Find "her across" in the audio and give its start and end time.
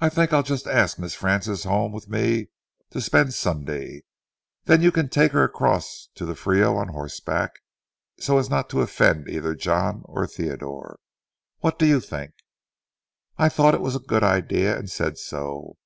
5.30-6.08